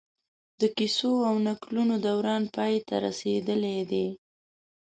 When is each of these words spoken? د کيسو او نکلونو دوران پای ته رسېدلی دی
د 0.59 0.61
کيسو 0.77 1.11
او 1.29 1.35
نکلونو 1.47 1.95
دوران 2.05 2.43
پای 2.55 2.75
ته 2.87 2.95
رسېدلی 3.05 3.77
دی 3.91 4.07